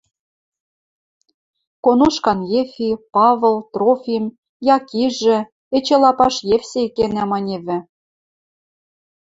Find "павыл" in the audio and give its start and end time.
3.13-3.55